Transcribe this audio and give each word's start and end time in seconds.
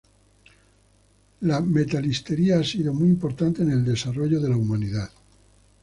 La 1.41 1.61
metalistería 1.61 2.57
ha 2.57 2.63
sido 2.63 2.91
muy 2.91 3.07
importante 3.07 3.61
en 3.61 3.69
el 3.69 3.85
desarrollo 3.85 4.41
de 4.41 4.49
la 4.49 4.57
humanidad. 4.57 5.11